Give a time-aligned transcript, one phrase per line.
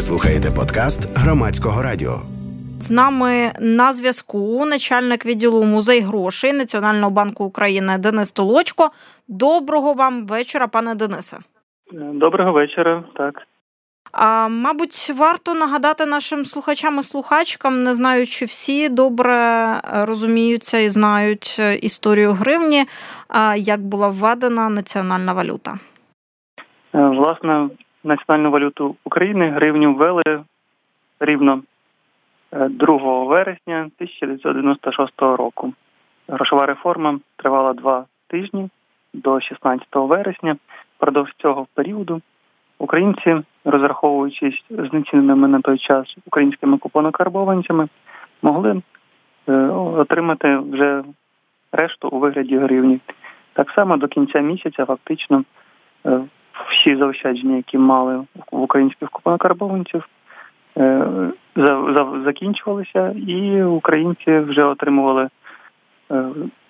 [0.00, 2.18] Ви слухаєте подкаст громадського радіо.
[2.78, 8.90] З нами на зв'язку начальник відділу музей грошей Національного банку України Денис Толочко.
[9.28, 11.36] Доброго вам вечора, пане Денисе.
[11.92, 13.04] Доброго вечора.
[13.16, 13.42] Так.
[14.12, 20.88] А, Мабуть, варто нагадати нашим слухачам і слухачкам, не знаю, чи всі добре розуміються і
[20.88, 22.84] знають історію гривні,
[23.56, 25.78] як була введена національна валюта.
[26.94, 27.68] Е, власне,
[28.04, 30.44] національну валюту України гривню ввели
[31.20, 31.62] рівно
[32.52, 35.72] 2 е, вересня 1996 року.
[36.28, 38.68] Грошова реформа тривала два тижні
[39.14, 40.56] до 16 вересня.
[40.98, 42.20] Продовж цього періоду
[42.78, 47.88] українці, розраховуючись знеціненими на той час українськими купонокарбованцями,
[48.42, 48.82] могли
[49.48, 51.04] е, отримати вже
[51.72, 53.00] решту у вигляді гривні.
[53.52, 55.44] Так само до кінця місяця фактично
[56.68, 58.16] всі заощадження, які мали
[58.52, 60.08] в українських купонокарбованців,
[60.76, 61.06] е,
[62.24, 65.28] закінчувалися, і українці вже отримували
[66.10, 66.24] е,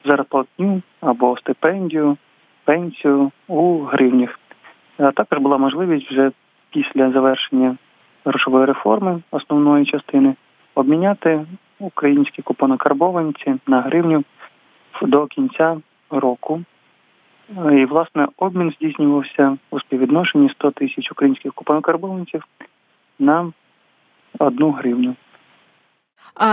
[0.04, 2.16] зарплатню або стипендію,
[2.64, 4.38] пенсію у гривнях.
[4.98, 6.30] А також була можливість вже
[6.70, 7.76] після завершення
[8.24, 10.34] грошової реформи основної частини
[10.74, 11.46] обміняти
[11.78, 14.24] українські купонокарбованці на гривню
[15.02, 15.76] до кінця
[16.10, 16.62] року.
[17.50, 22.44] І, власне, обмін здійснювався у співвідношенні 100 тисяч українських купонокарбованців
[23.18, 23.52] на
[24.38, 25.14] одну гривню.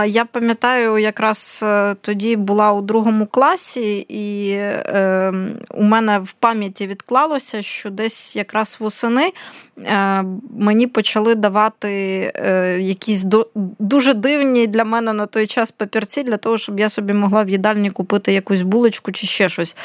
[0.06, 5.32] Я пам'ятаю, якраз е, тоді була у другому класі, і е,
[5.70, 9.32] у мене в пам'яті відклалося, що десь якраз восени
[9.78, 10.24] е,
[10.58, 11.92] мені почали давати
[12.34, 16.88] е, якісь до, дуже дивні для мене на той час папірці, для того, щоб я
[16.88, 19.76] собі могла в їдальні купити якусь булочку чи ще щось.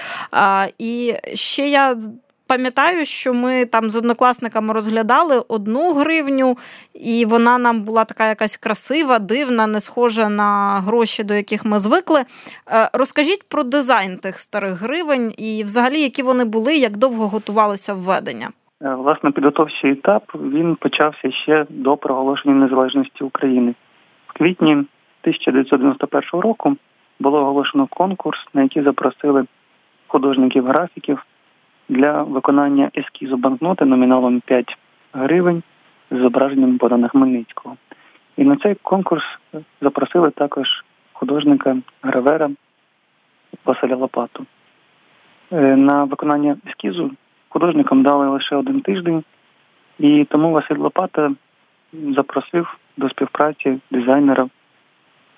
[0.79, 1.97] І ще я
[2.47, 6.57] пам'ятаю, що ми там з однокласниками розглядали одну гривню,
[6.93, 11.79] і вона нам була така якась красива, дивна, не схожа на гроші, до яких ми
[11.79, 12.19] звикли.
[12.19, 17.93] Е, розкажіть про дизайн тих старих гривень і, взагалі, які вони були, як довго готувалося
[17.93, 18.49] введення.
[18.81, 23.75] Е, власне, підготовчий етап він почався ще до проголошення незалежності України.
[24.27, 26.77] В квітні 1991 року
[27.19, 29.45] було оголошено конкурс, на який запросили
[30.07, 31.25] художників-графіків
[31.93, 34.77] для виконання ескізу банкноти номіналом 5
[35.13, 35.63] гривень
[36.11, 37.75] з зображенням Богдана Хмельницького.
[38.37, 39.23] І на цей конкурс
[39.81, 40.67] запросили також
[41.13, 42.49] художника гравера
[43.65, 44.45] Василя Лопату.
[45.51, 47.11] Е, на виконання ескізу
[47.49, 49.23] художникам дали лише один тиждень,
[49.99, 51.31] і тому Василь Лопата
[51.93, 54.47] запросив до співпраці дизайнера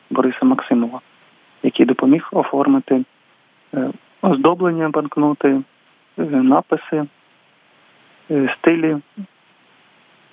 [0.10, 1.02] Бориса Максимова,
[1.64, 3.04] який допоміг оформити
[3.74, 3.90] е,
[4.22, 5.62] оздоблення банкноти,
[6.18, 7.06] написи,
[8.32, 8.98] е, стилі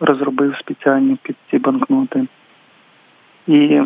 [0.01, 2.27] розробив спеціальні під ці банкноти.
[3.47, 3.81] І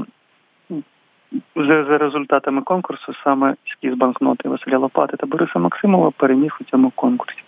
[1.56, 6.90] вже за результатами конкурсу саме ескіз банкноти Василя Лопати та Бориса Максимова переміг у цьому
[6.90, 7.42] конкурсі.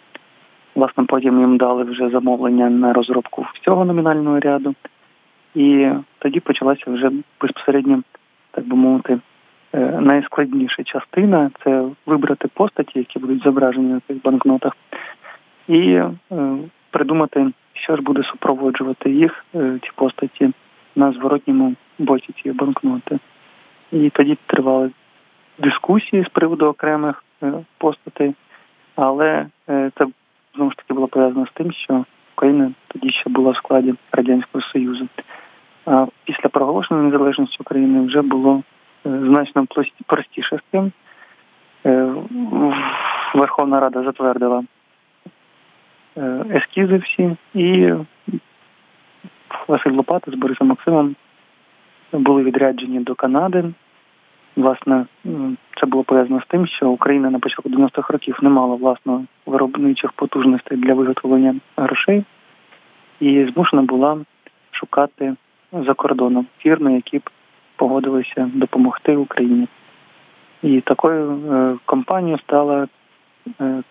[0.75, 4.75] Власне, потім їм дали вже замовлення на розробку всього номінального ряду,
[5.55, 7.11] і тоді почалася вже
[7.41, 8.03] безпосередньо,
[8.51, 9.19] так би мовити,
[10.01, 14.77] найскладніша частина це вибрати постаті, які будуть зображені на цих банкнотах,
[15.69, 16.11] і е,
[16.91, 20.51] придумати, що ж буде супроводжувати їх, е, ці постаті,
[20.97, 23.19] на зворотньому боці цієї банкноти.
[23.93, 24.91] І тоді тривали
[25.59, 27.25] дискусії з приводу окремих
[27.79, 28.35] постатей,
[28.97, 30.07] але це
[30.55, 34.63] знову ж таки було пов'язано з тим, що Україна тоді ще була в складі Радянського
[34.63, 35.09] Союзу.
[35.87, 38.63] А після проголошення незалежності України вже було
[39.05, 39.67] значно
[40.07, 40.93] простіше з тим.
[41.87, 42.15] Е,
[43.35, 44.65] Верховна Рада затвердила
[46.17, 47.93] е, ескізи всі, і
[49.69, 51.17] Василь Лопата з Борисом Максимом
[52.13, 53.65] були відряджені до Канади.
[54.57, 55.07] Власне,
[55.81, 60.13] це було пов'язано з тим, що Україна на початку 90-х років не мала власного виробничих
[60.13, 62.25] потужностей для виготовлення грошей
[63.21, 64.19] і змушена була
[64.71, 65.35] шукати
[65.73, 67.31] за кордоном фірми, які б
[67.79, 69.69] погодилися допомогти Україні.
[70.63, 72.89] І такою е, компанією стала
[73.61, 73.83] е,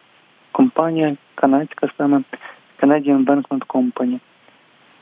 [0.52, 2.22] компанія канадська саме
[2.82, 4.20] Canadian Banknote Company.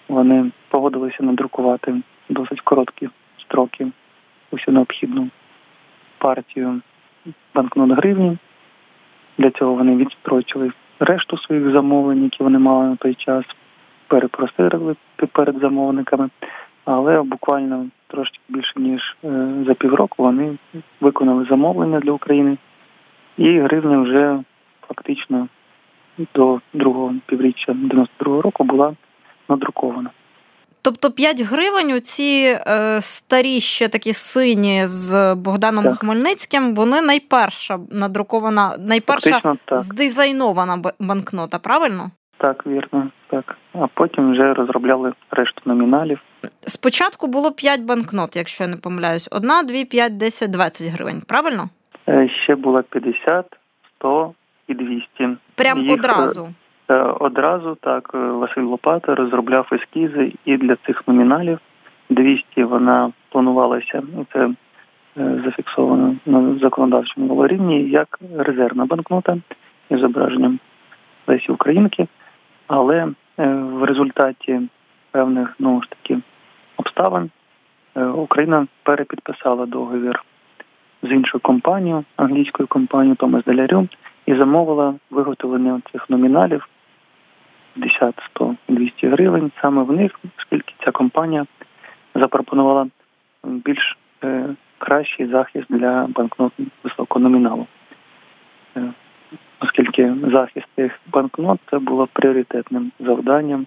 [0.10, 3.88] Вони погодилися надрукувати досить короткі строки
[4.52, 5.30] усю необхідну
[6.18, 6.82] партію
[7.56, 8.38] банкнот гривні.
[9.38, 13.46] Для цього вони відстрочили решту своїх замовлень, які вони мали на той час,
[14.08, 14.96] перепросили
[15.32, 16.30] перед замовниками,
[16.86, 20.58] але буквально трошки більше ніж е, за півроку вони
[21.02, 22.58] виконали замовлення для України,
[23.38, 24.40] і гривня вже
[24.88, 25.48] фактично
[26.36, 28.94] до другого півріччя 92-го року була
[29.50, 30.10] надрукована.
[30.82, 36.00] Тобто 5 гривень у ці е, старі ще такі сині з Богданом так.
[36.00, 42.12] Хмельницьким, вони найперша надрукована, найперша Фактично, здизайнована банкнота, правильно?
[42.38, 43.58] Так, вірно, так.
[43.74, 46.22] А потім вже розробляли решту номіналів.
[46.62, 49.30] Спочатку було 5 банкнот, якщо я не помиляюсь.
[49.32, 51.70] Одна, дві, п'ять, десять, двадцять гривень, правильно?
[52.10, 53.46] Е, ще було 50,
[53.98, 54.34] 100
[54.68, 55.06] і 200.
[55.56, 55.94] Прям Їх...
[55.94, 56.50] одразу.
[56.90, 61.60] Е, одразу так е, Василь Лопата розробляв ескізи і для цих номіналів
[62.10, 64.50] 200 вона планувалася, і це
[65.18, 69.38] е, зафіксовано на законодавчому рівні, як резервна банкнота
[69.90, 70.60] із зображенням
[71.28, 72.08] Лесі Українки,
[72.68, 73.08] але
[73.38, 74.62] в результаті
[75.12, 76.22] певних ну ж таки
[76.78, 77.30] обставин
[78.16, 80.24] Україна перепідписала договір
[81.04, 83.88] з іншою компанією, англійською компанією Томас Делярю,
[84.26, 86.68] і замовила виготовлення цих номіналів
[87.74, 91.46] 50, 100, 200 гривень саме в них, оскільки ця компанія
[92.16, 92.88] запропонувала
[93.44, 94.46] більш е,
[94.78, 96.54] кращий захист для банкнот
[96.84, 97.68] високого номіналу.
[99.66, 103.66] Оскільки захист цих банкнот це було пріоритетним завданням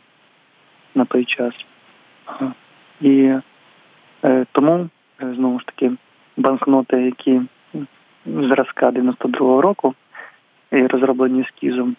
[0.94, 1.54] на той час.
[3.00, 3.32] І
[4.24, 4.88] е, тому,
[5.22, 5.92] е, знову ж таки,
[6.36, 7.40] банкноти, які
[8.26, 9.94] зразка 92-го року
[10.72, 11.96] і розроблені ескізом,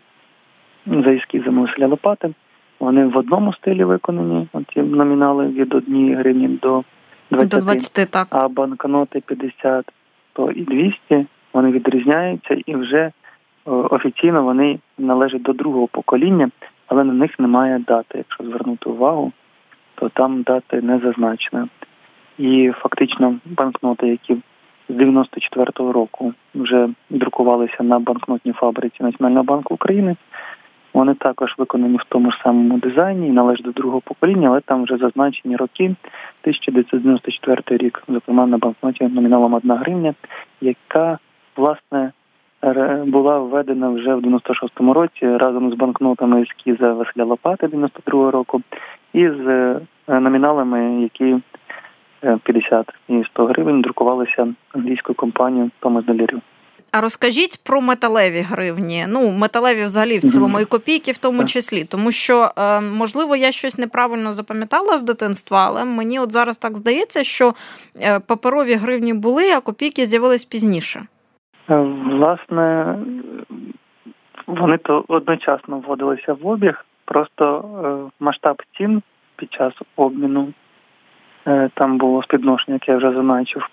[0.85, 2.33] за ескізами Василя Лопати.
[2.79, 6.83] Вони в одному стилі виконані, ці номінали від 1 гривні до
[7.31, 8.27] 20, до 20 так.
[8.31, 9.91] а банкноти 50
[10.33, 13.11] то і 200, вони відрізняються і вже
[13.69, 16.49] офіційно вони належать до другого покоління,
[16.87, 18.17] але на них немає дати.
[18.17, 19.31] Якщо звернути увагу,
[19.95, 21.67] то там дати не зазначено.
[22.37, 24.37] І фактично банкноти, які
[24.89, 30.15] з 94-го року вже друкувалися на банкнотній фабриці Національного банку України,
[30.93, 34.83] вони також виконані в тому ж самому дизайні і належать до другого покоління, але там
[34.83, 40.13] вже зазначені роки 1994 рік, зокрема на банкноті номіналом 1 гривня,
[40.61, 41.19] яка
[41.55, 42.11] власне
[43.05, 48.61] була введена вже в 96-му році разом з банкнотами ескіза Василя Лопати 92-го року
[49.13, 51.35] і з е, номіналами, які
[52.43, 56.41] 50 е, і 100 гривень друкувалися англійською компанією Томас Делірів.
[56.91, 59.05] А розкажіть про металеві гривні.
[59.09, 63.51] Ну, металеві взагалі в цілому і копійки, в тому числі, тому що е, можливо я
[63.51, 67.53] щось неправильно запам'ятала з дитинства, але мені от зараз так здається, що
[68.27, 71.07] паперові гривні були, а копійки з'явились пізніше.
[71.69, 71.75] Е,
[72.05, 72.95] власне,
[74.47, 79.01] вони то одночасно вводилися в обіг, просто масштаб цін
[79.35, 80.53] під час обміну
[81.73, 83.69] там було співношення, яке я вже зазначив.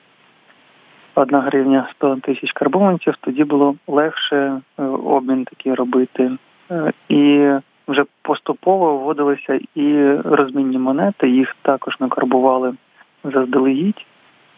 [1.14, 6.31] Одна гривня 100 тисяч карбованців, тоді було легше е, обмін такий робити.
[6.70, 7.50] Е, і
[7.88, 12.75] вже поступово вводилися і розмінні монети, їх також накарбували
[13.25, 14.06] заздалегідь.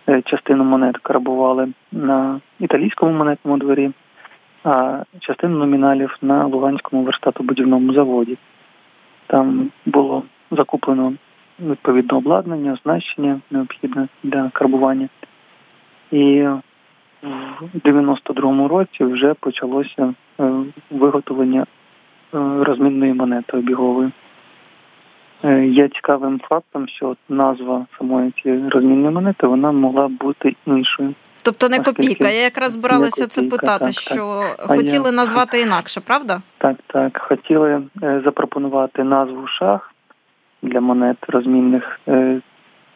[0.09, 3.91] Е, частину монет карбували на італійському монетному дворі,
[4.65, 8.39] а частину номіналів на Луганському верстатобудівному заводі.
[9.27, 11.13] Там було закуплено
[11.61, 15.09] відповідне обладнання, оснащення необхідне для карбування.
[16.13, 16.43] І
[17.75, 20.53] в 92-му році вже почалося е,
[20.91, 21.67] виготовлення е,
[22.65, 24.11] розмінної монети обігової.
[25.45, 31.15] Е, є цікавим фактом, що назва самої цієї розмінної монети вона могла бути іншою.
[31.43, 32.29] Тобто не копійка.
[32.29, 34.67] Я якраз збиралася це питати, так, що так.
[34.67, 35.13] хотіли я...
[35.13, 36.43] назвати інакше, правда?
[36.59, 37.19] Так, так.
[37.29, 37.83] Хотіли
[38.25, 39.95] запропонувати назву шах
[40.63, 42.01] для монет розмінних.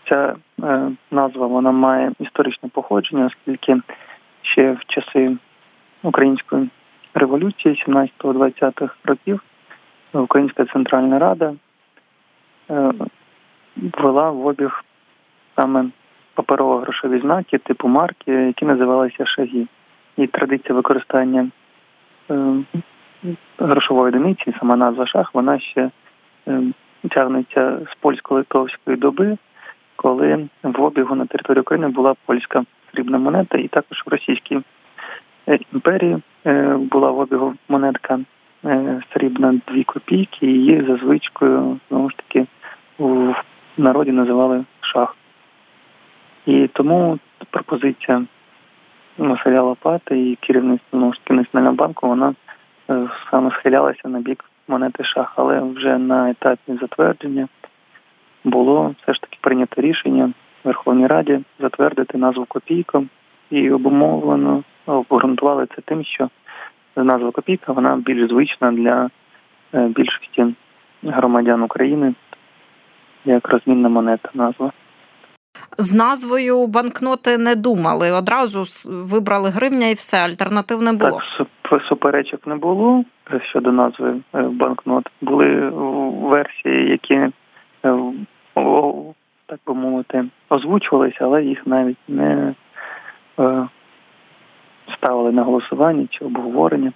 [0.08, 3.76] Ця е, назва вона має історичне походження, оскільки
[4.42, 5.36] ще в часи
[6.02, 6.70] української
[7.14, 9.42] революції 17-20-х років
[10.12, 11.54] Українська Центральна Рада е,
[13.76, 14.84] ввела в обіг
[15.56, 15.86] саме
[16.34, 19.66] паперово-грошові знаки типу марки, які називалися шаги.
[20.16, 21.48] І традиція використання
[22.30, 22.54] е,
[23.58, 25.90] грошової одиниці, сама назва шах, вона ще
[27.10, 29.38] тягнеться з польсько-литовської доби
[30.02, 32.64] коли в обігу на території України була польська
[32.94, 34.60] срібна монета, і також в Російській
[35.48, 38.20] е, імперії е, була в обігу монетка
[38.64, 42.46] е, срібна дві копійки, і її за звичкою знову ж таки
[42.98, 43.34] в
[43.76, 45.16] народі називали шах.
[46.46, 47.18] І тому
[47.50, 48.22] пропозиція
[49.18, 52.34] Василя Лопати і керівництва ну, Національного банку вона
[53.30, 57.48] саме схилялася на бік монети шах, але вже на етапі затвердження
[58.44, 63.02] було все ж таки прийнято рішення в Верховній Раді затвердити назву копійка
[63.50, 66.28] і обумовлено обґрунтували це тим, що
[66.96, 69.10] назва копійка вона більш звична для
[69.74, 70.54] е, більшості
[71.02, 72.14] громадян України.
[73.24, 74.72] Як розмінна монета назва.
[75.78, 78.12] З назвою банкноти не думали.
[78.12, 81.20] Одразу вибрали гривня і все, альтернатив не було.
[81.70, 83.04] Так, суперечок не було
[83.50, 85.08] щодо назви е, банкнот.
[85.20, 85.70] Були
[86.28, 87.32] версії, які е,
[89.46, 92.54] так би мовити озвучувалися, але їх навіть не
[93.38, 93.68] е,
[94.94, 96.92] ставили на голосування чи обговорення.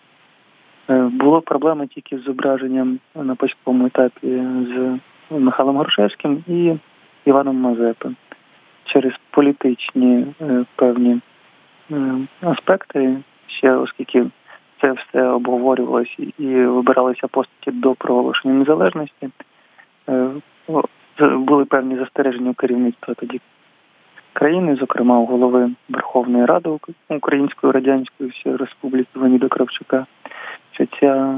[0.88, 4.42] Було проблеми тільки з зображенням на початковому етапі
[4.74, 4.98] з
[5.30, 6.74] Михайлом Горшевським і
[7.24, 8.10] Іваном Мазепи
[8.84, 11.20] через політичні е, певні
[11.90, 13.16] е, аспекти,
[13.46, 14.26] ще оскільки
[14.80, 19.28] це все обговорювалося і вибиралися постаті до проголошення незалежності,
[20.08, 20.30] е,
[21.20, 23.40] були певні застереження у керівництва тоді
[24.38, 26.70] країни, зокрема у голови Верховної Ради
[27.08, 30.06] Української Радянської Республіки Леоніда Кравчука,
[30.72, 31.34] що ця,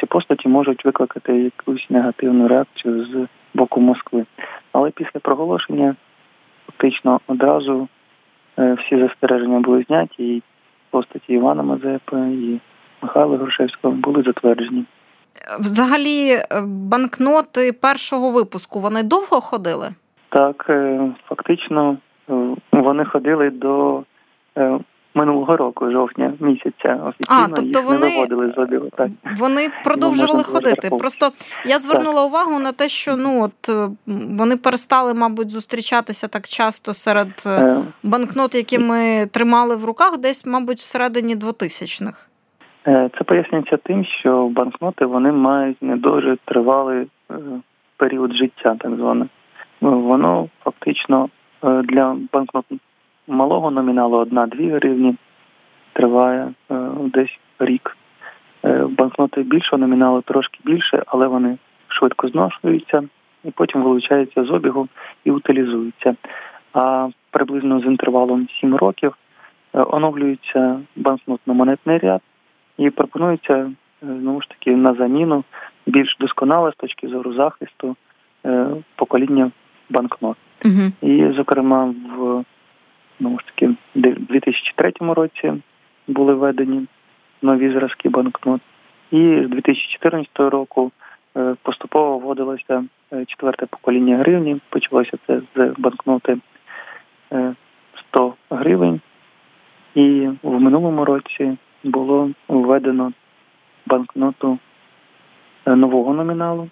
[0.00, 4.24] ці постаті можуть викликати якусь негативну реакцію з боку Москви.
[4.72, 5.96] Але після проголошення
[6.66, 7.88] фактично одразу
[8.58, 10.42] е, всі застереження були зняті, і
[10.90, 12.60] постаті Івана Мазепи і
[13.02, 14.84] Михайла Грушевського були затверджені.
[15.60, 19.88] Взагалі, е, банкноти першого випуску вони довго ходили?
[20.28, 21.96] Так, е, фактично
[22.72, 24.02] вони ходили до
[25.18, 28.88] минулого року, жовтня місяця офіційно а, тобто їх вони, не виводили з обігу.
[28.96, 29.08] Так.
[29.38, 30.90] Вони продовжували ходити.
[30.98, 31.30] Просто
[31.66, 32.26] я звернула так.
[32.26, 33.88] увагу на те, що ну от е,
[34.38, 37.76] вони перестали, мабуть, зустрічатися так часто серед е, е.
[38.02, 42.24] банкнот, які ми тримали в руках, десь, мабуть, всередині 2000-х.
[42.84, 47.06] Це пояснюється тим, що банкноти вони мають не дуже тривалий
[47.96, 49.26] період життя, так зване.
[49.80, 51.28] Воно фактично
[51.62, 52.64] для банкнот
[53.28, 55.16] малого номіналу 1-2 гривні
[55.92, 57.96] триває е, десь рік.
[58.64, 63.02] Е, банкноти більшого номіналу трошки більше, але вони швидко зношуються
[63.44, 64.88] і потім вилучаються з обігу
[65.24, 66.16] і утилізуються.
[66.72, 69.14] А приблизно з інтервалом 7 років
[69.74, 72.20] е, оновлюється банкнотно-монетний ряд
[72.78, 73.70] і пропонується
[74.02, 75.44] знову ж таки на заміну
[75.86, 77.96] більш досконале з точки зору захисту
[78.96, 79.50] покоління
[79.90, 80.36] банкнот.
[80.64, 81.12] Угу.
[81.12, 82.44] І, зокрема, в
[83.20, 85.52] знову ж таки, 2003 році
[86.08, 86.86] були введені
[87.42, 88.60] нові зразки банкнот.
[89.10, 90.92] І з 2014 року
[91.36, 94.60] е, поступово вводилося е, четверте покоління гривні.
[94.68, 96.38] Почалося це з банкноти
[98.08, 99.00] 100 е, гривень.
[99.94, 103.12] І в минулому році було введено
[103.86, 104.58] банкноту
[105.66, 106.68] нового номіналу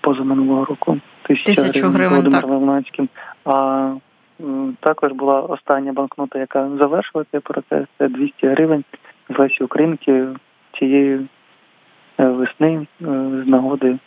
[0.00, 1.00] позаминулого року.
[1.22, 2.84] Тисячу гривень, Володимиром
[3.44, 3.92] А
[4.80, 7.86] також була остання банкнота, яка завершила цей процес.
[7.98, 8.84] Це 200 гривень
[9.30, 10.26] з Лесі Українки
[10.78, 11.26] цієї
[12.20, 12.86] е, весни е,
[13.44, 13.98] з нагоди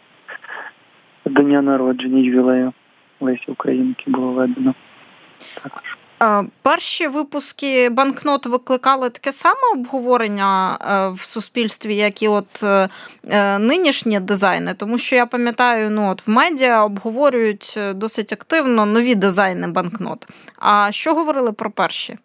[1.26, 2.74] дня народження ювілею
[3.20, 4.74] Лесі Українки було введено.
[5.64, 5.98] Також.
[6.62, 12.90] Перші випуски банкнот викликали таке саме обговорення е, в суспільстві, як і от е,
[13.30, 19.16] е, нинішні дизайни, тому що я пам'ятаю, ну от в медіа обговорюють досить активно нові
[19.16, 20.26] дизайни банкнот.
[20.60, 22.18] А що говорили про перші?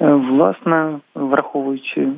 [0.00, 2.08] Власне, враховуючи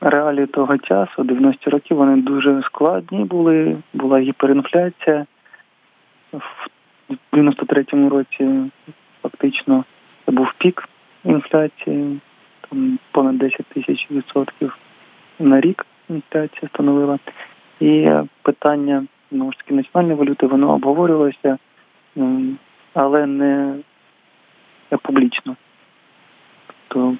[0.00, 5.26] реалії того часу, 90-ті роки вони дуже складні були, була гіперінфляція.
[6.32, 6.68] В
[7.32, 8.70] 93-му році
[9.22, 9.84] фактично
[10.26, 10.88] це був пік
[11.24, 12.20] інфляції,
[12.68, 14.76] там понад 10 тисяч відсотків
[15.38, 17.18] на рік інфляція становила.
[17.80, 18.10] І
[18.42, 21.58] питання знову ж таки національної валюти воно обговорювалося,
[22.94, 23.74] але не
[25.02, 25.56] публічно.
[26.88, 27.16] Тобто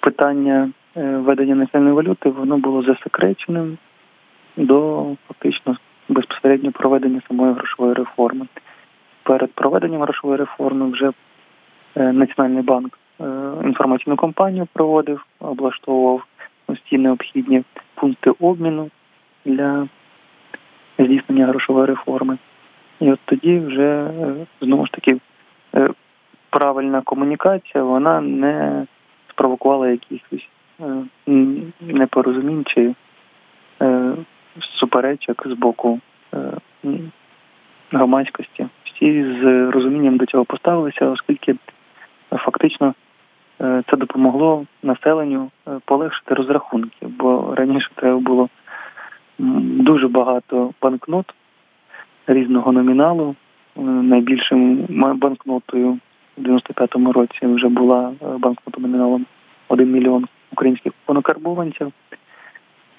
[0.00, 3.78] питання е, ведення національної валюти воно було засекреченим
[4.56, 5.76] до фактично
[6.08, 8.46] безпосередньо проведення самої грошової реформи
[9.74, 11.12] перед проведенням грошової реформи вже
[11.96, 13.24] е, Національний банк е,
[13.64, 16.26] інформаційну кампанію проводив, облаштовував
[16.68, 17.62] всі необхідні
[17.94, 18.90] пункти обміну
[19.44, 19.88] для
[20.98, 22.38] здійснення грошової реформи.
[23.00, 25.16] І от тоді вже е, знову ж таки
[26.50, 28.86] правильна комунікація, вона не
[29.30, 30.48] спровокувала якихось
[31.80, 32.94] непорозумінь чи
[34.60, 36.00] суперечок з боку
[37.90, 41.56] громадськості всі з розумінням до цього поставилися, оскільки е,
[42.36, 42.94] фактично
[43.60, 48.48] е, це допомогло населенню е, полегшити розрахунки, бо раніше треба було
[49.38, 51.34] дуже багато банкнот
[52.26, 53.34] різного номіналу.
[53.76, 54.86] Найбільшим
[55.16, 55.98] банкнотою
[56.36, 59.26] у 95-му році вже була банкнота номіналом
[59.68, 61.92] 1 мільйон українських понокарбованців,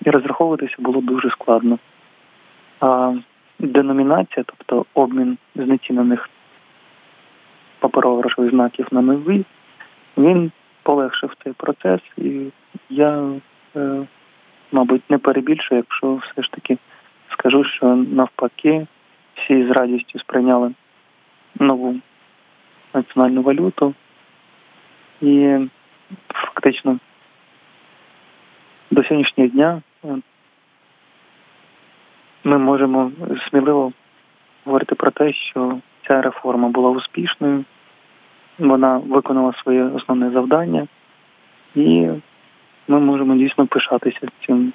[0.05, 1.79] і розраховуватися було дуже складно.
[2.79, 3.13] А
[3.59, 6.29] деномінація, тобто обмін знецінених
[7.79, 9.45] паперово-грошових знаків на нові,
[10.17, 10.51] він
[10.83, 12.41] полегшив цей процес, і
[12.89, 13.29] я,
[13.75, 14.07] е,
[14.71, 16.77] мабуть, не перебільшую, якщо все ж таки
[17.29, 18.87] скажу, що навпаки
[19.35, 20.71] всі з радістю сприйняли
[21.59, 21.95] нову
[22.93, 23.93] національну валюту.
[25.21, 25.57] І
[26.33, 26.99] фактично
[28.91, 29.81] до сьогоднішнього дня
[32.45, 33.11] ми можемо
[33.49, 33.91] сміливо
[34.65, 37.65] говорити про те, що ця реформа була успішною,
[38.59, 40.87] вона виконала своє основне завдання,
[41.75, 42.07] і
[42.87, 44.73] ми можемо дійсно пишатися цим.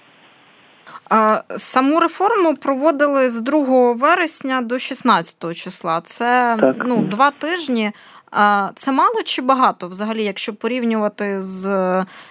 [1.56, 6.00] Саму реформу проводили з 2 вересня до 16 числа.
[6.00, 6.76] Це так.
[6.86, 7.92] ну, два тижні.
[8.74, 11.66] Це мало чи багато, взагалі, якщо порівнювати з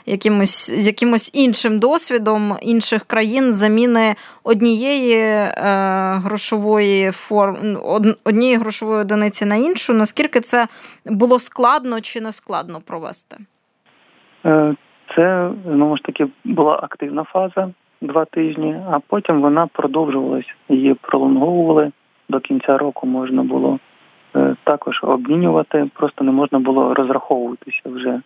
[0.06, 5.52] якимось з якимось іншим досвідом інших країн заміни однієї е,
[6.24, 7.56] грошової форм
[8.24, 10.68] однієї грошової одиниці на іншу, наскільки це
[11.06, 13.38] було складно чи не складно провести?
[14.46, 14.76] Е,
[15.16, 17.70] це знову ж таки була активна фаза
[18.02, 21.92] два тижні, а потім вона продовжувалась, її пролонговували
[22.30, 23.80] до кінця року можна було.
[24.36, 25.90] Е, також обмінювати.
[25.94, 28.22] Просто не можна було розраховуватися вже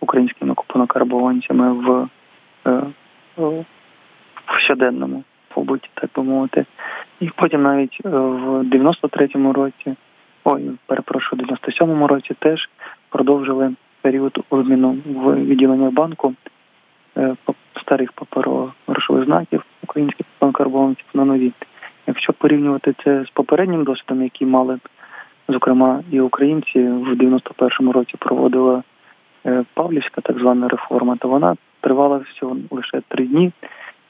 [0.00, 2.08] українськими купонокарбованцями в,
[2.66, 2.82] е,
[4.46, 6.64] в щоденному побуті, так би мовити.
[7.20, 9.94] І потім навіть е, в 93-му році,
[10.44, 12.68] ой, перепрошую, в 97-му році теж
[13.08, 16.34] продовжили період обміну в відділеннях банку
[17.80, 21.52] старих паперово-грошових знаків українських купонокарбованців на нові.
[22.06, 24.78] Якщо порівнювати це з попереднім досвідом, який мали
[25.48, 28.82] Зокрема, і українці в 91-му році проводила
[29.46, 33.52] е, Павлівська так звана реформа, то вона тривала всього лише три дні,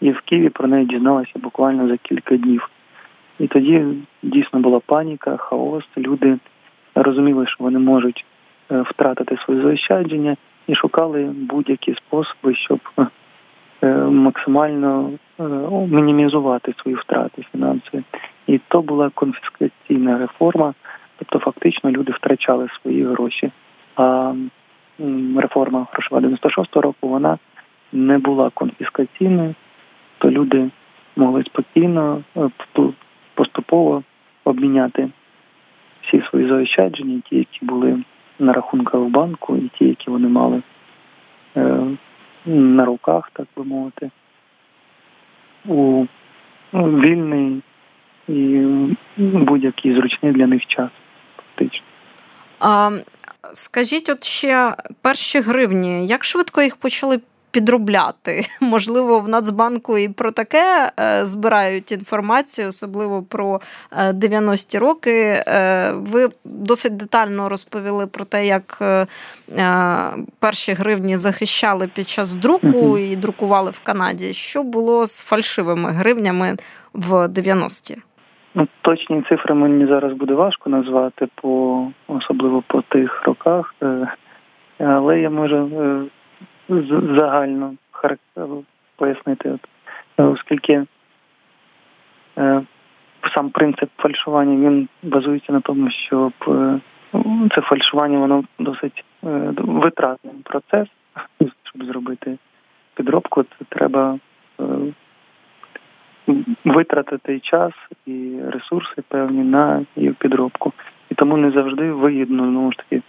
[0.01, 2.71] і в Києві про неї дізналися буквально за кілька днів.
[3.39, 3.85] І тоді
[4.23, 5.85] дійсно була паніка, хаос.
[5.97, 6.39] Люди
[6.95, 8.25] розуміли, що вони можуть
[8.73, 12.81] е, втратити свої заощадження і шукали будь-які способи, щоб
[13.83, 15.11] е, максимально
[15.89, 18.03] мінімізувати свої втрати фінансові.
[18.47, 20.75] І то була конфіскаційна реформа.
[21.25, 23.51] Тобто фактично люди втрачали свої гроші.
[23.97, 24.35] А
[25.37, 27.39] реформа грошова 96-го року вона
[27.93, 29.55] не була конфіскаційною,
[30.19, 30.71] то люди
[31.17, 32.51] могли спокійно е,
[33.35, 34.03] поступово
[34.45, 35.09] обміняти
[36.03, 38.03] всі свої заощадження, ті, які були
[38.39, 40.63] на рахунках в банку, і ті, які вони мали
[41.57, 41.81] е,
[42.47, 44.11] на руках, так би мовити,
[45.69, 46.07] у
[46.75, 47.63] вільний
[48.29, 48.67] і
[49.17, 50.91] будь-який зручний для них час
[52.59, 52.91] А,
[53.55, 57.21] Скажіть, от ще перші гривні, як швидко їх почали
[57.51, 58.47] підробляти?
[58.61, 63.61] Можливо, в Нацбанку і про таке е, збирають інформацію, особливо про
[63.93, 65.45] 90-ті е, роки.
[65.47, 68.83] Е, ви досить детально розповіли про те, як
[70.39, 74.35] перші гривні захищали під час друку і друкували в Канаді.
[74.35, 76.57] Що було з фальшивими гривнями
[76.93, 77.99] в 90-ті?
[78.55, 84.09] Ну, Точні цифри мені зараз буде важко назвати, по особливо по тих роках, е,
[84.79, 86.05] але я можу е,
[87.17, 87.75] загально
[88.97, 89.61] пояснити, от,
[90.19, 90.85] е, оскільки
[93.35, 96.33] сам принцип фальшування він базується на тому, що
[97.55, 99.05] це фальшування воно досить
[99.57, 100.89] витратний процес,
[101.65, 102.39] щоб зробити
[102.95, 104.19] підробку, це треба
[106.65, 107.73] витратити час
[108.07, 110.73] і ресурси певні на її підробку.
[111.11, 113.03] І тому не завжди вигідно знову ж таки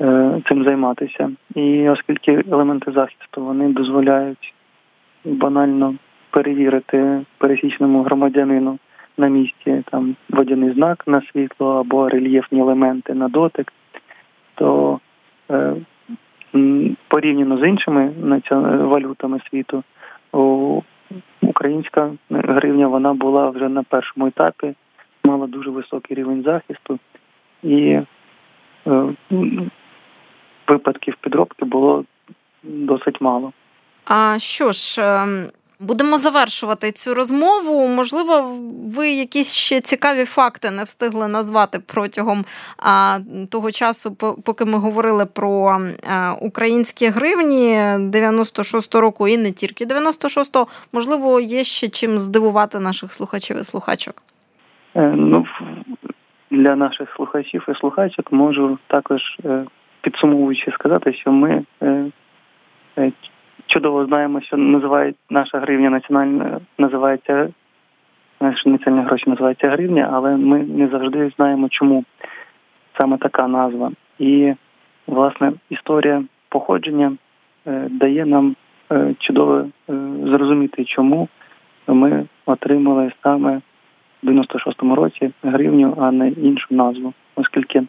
[0.00, 1.30] е, цим займатися.
[1.54, 4.54] І оскільки елементи захисту вони дозволяють
[5.24, 5.94] банально
[6.30, 8.78] перевірити пересічному громадянину
[9.18, 13.72] на місці там водяний знак на світло або рельєфні елементи на дотик,
[14.54, 15.00] то
[15.50, 15.74] е,
[17.08, 18.10] порівняно з іншими
[18.78, 19.82] валютами світу
[21.42, 24.74] українська гривня вона була вже на першому етапі,
[25.24, 26.98] мала дуже високий рівень захисту,
[27.62, 28.00] і
[28.86, 29.14] е,
[30.68, 32.04] випадків підробки було
[32.62, 33.52] досить мало.
[34.04, 35.46] А що ж, ем,
[35.80, 37.88] Будемо завершувати цю розмову.
[37.88, 38.56] Можливо,
[38.96, 42.44] ви якісь ще цікаві факти не встигли назвати протягом
[42.78, 43.18] а,
[43.50, 50.66] того часу, поки ми говорили про а, українські гривні 96-го року і не тільки 96-го.
[50.92, 54.22] Можливо, є ще чим здивувати наших слухачів і слухачок.
[54.94, 55.46] Е, ну,
[56.50, 59.64] Для наших слухачів і слухачок можу також е,
[60.00, 62.10] підсумовуючи сказати, що ми е,
[63.66, 67.48] чудово знаємо, що називають наша гривня національна називається
[68.40, 72.04] Наші ініціальні гроші називаються гривня, але ми не завжди знаємо, чому
[72.98, 73.92] саме така назва.
[74.18, 74.54] І,
[75.06, 77.16] власне, історія походження
[77.66, 78.56] е, дає нам
[78.92, 79.68] е, чудово е,
[80.24, 81.28] зрозуміти, чому
[81.86, 83.60] ми отримали саме
[84.22, 87.82] в 96-му році гривню, а не іншу назву, оскільки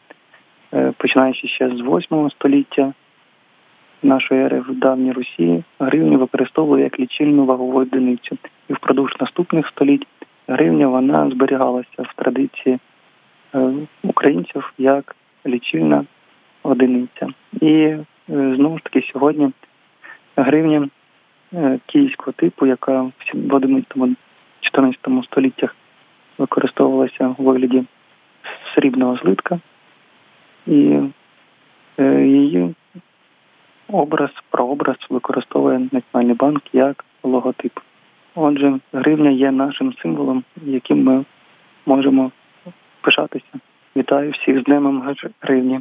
[0.98, 2.94] починаючи ще з 8 століття
[4.04, 8.38] нашої ери в давній Росії гривню використовували як лічильну вагову одиницю.
[8.70, 10.08] І впродовж наступних століть
[10.48, 12.80] гривня вона зберігалася в традиції
[13.56, 13.72] е,
[14.04, 16.06] українців як лічильна
[16.64, 17.28] одиниця.
[17.62, 19.52] І е, знову ж таки сьогодні
[20.36, 20.90] гривня
[21.54, 25.76] е, київського типу, яка в 11-14 століттях
[26.38, 27.84] використовувалася у вигляді
[28.76, 29.60] срібного злитка,
[30.68, 31.00] і
[32.24, 32.76] її
[33.90, 37.80] образ, прообраз використовує Національний банк як логотип.
[38.36, 41.26] Отже, гривня є нашим символом, яким ми
[41.86, 42.32] можемо
[43.02, 43.46] пишатися.
[43.98, 45.80] Вітаю всіх з Днем гривні.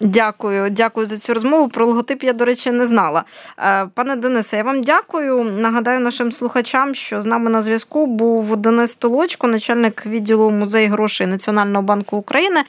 [0.00, 1.68] Дякую, дякую за цю розмову.
[1.68, 3.24] Про логотип я, до речі, не знала.
[3.58, 5.44] Е, пане Денисе, я вам дякую.
[5.44, 11.26] Нагадаю нашим слухачам, що з нами на зв'язку був Денис Толочко, начальник відділу музею грошей
[11.26, 12.60] Національного банку України.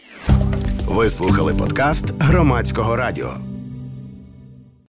[0.90, 3.30] Ви слухали подкаст громадського радіо.